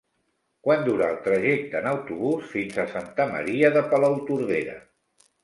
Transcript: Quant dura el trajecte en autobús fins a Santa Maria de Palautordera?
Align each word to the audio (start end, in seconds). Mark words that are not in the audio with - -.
Quant 0.67 0.79
dura 0.85 1.09
el 1.15 1.19
trajecte 1.27 1.77
en 1.81 1.89
autobús 1.91 2.49
fins 2.55 2.81
a 2.85 2.87
Santa 2.95 3.29
Maria 3.35 3.71
de 3.77 3.85
Palautordera? 3.93 4.77